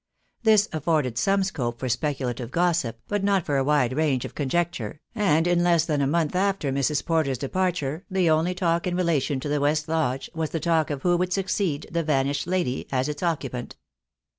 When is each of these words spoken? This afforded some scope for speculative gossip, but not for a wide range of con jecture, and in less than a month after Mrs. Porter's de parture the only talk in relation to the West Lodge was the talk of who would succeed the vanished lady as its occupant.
This 0.41 0.67
afforded 0.73 1.19
some 1.19 1.43
scope 1.43 1.77
for 1.79 1.87
speculative 1.87 2.49
gossip, 2.49 2.99
but 3.07 3.23
not 3.23 3.45
for 3.45 3.57
a 3.57 3.63
wide 3.63 3.93
range 3.95 4.25
of 4.25 4.33
con 4.33 4.49
jecture, 4.49 4.97
and 5.13 5.45
in 5.45 5.61
less 5.63 5.85
than 5.85 6.01
a 6.01 6.07
month 6.07 6.35
after 6.35 6.71
Mrs. 6.71 7.05
Porter's 7.05 7.37
de 7.37 7.47
parture 7.47 8.01
the 8.09 8.27
only 8.27 8.55
talk 8.55 8.87
in 8.87 8.95
relation 8.95 9.39
to 9.41 9.47
the 9.47 9.61
West 9.61 9.87
Lodge 9.87 10.27
was 10.33 10.49
the 10.49 10.59
talk 10.59 10.89
of 10.89 11.03
who 11.03 11.15
would 11.17 11.31
succeed 11.33 11.87
the 11.91 12.01
vanished 12.01 12.47
lady 12.47 12.87
as 12.91 13.07
its 13.07 13.21
occupant. 13.21 13.75